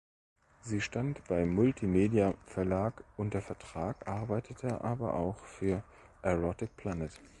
[0.63, 5.83] Sie stand bei Multi Media Verlag unter Vertrag, arbeitete aber auch für
[6.23, 7.21] erotic-planet.